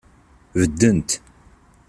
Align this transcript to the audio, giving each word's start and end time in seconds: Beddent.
Beddent. 0.59 1.09